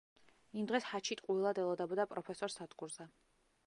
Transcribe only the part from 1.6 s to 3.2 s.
ელოდებოდა პროფესორს სადგურზე.